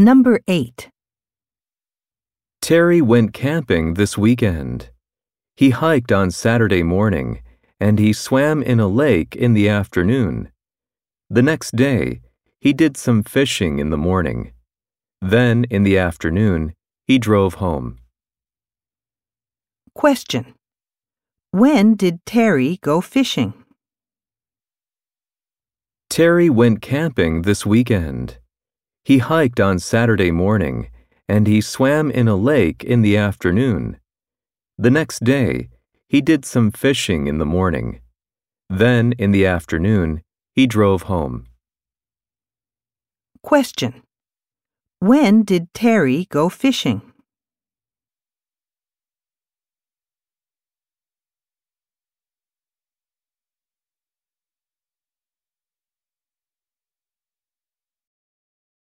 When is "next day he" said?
11.42-12.72, 34.90-36.20